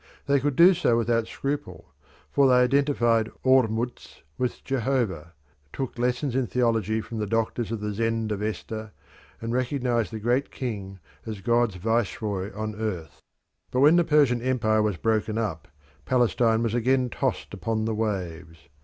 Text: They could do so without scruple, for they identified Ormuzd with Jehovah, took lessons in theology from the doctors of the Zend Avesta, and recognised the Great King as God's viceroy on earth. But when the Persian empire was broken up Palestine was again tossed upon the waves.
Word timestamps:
They 0.25 0.39
could 0.39 0.55
do 0.55 0.73
so 0.73 0.97
without 0.97 1.27
scruple, 1.27 1.93
for 2.31 2.47
they 2.47 2.55
identified 2.55 3.29
Ormuzd 3.45 4.23
with 4.35 4.63
Jehovah, 4.63 5.33
took 5.71 5.95
lessons 5.99 6.35
in 6.35 6.47
theology 6.47 7.01
from 7.01 7.19
the 7.19 7.27
doctors 7.27 7.71
of 7.71 7.81
the 7.81 7.93
Zend 7.93 8.31
Avesta, 8.31 8.93
and 9.41 9.53
recognised 9.53 10.11
the 10.11 10.19
Great 10.19 10.49
King 10.49 10.97
as 11.27 11.41
God's 11.41 11.75
viceroy 11.75 12.51
on 12.55 12.73
earth. 12.73 13.19
But 13.69 13.81
when 13.81 13.97
the 13.97 14.03
Persian 14.03 14.41
empire 14.41 14.81
was 14.81 14.97
broken 14.97 15.37
up 15.37 15.67
Palestine 16.03 16.63
was 16.63 16.73
again 16.73 17.11
tossed 17.11 17.53
upon 17.53 17.85
the 17.85 17.93
waves. 17.93 18.57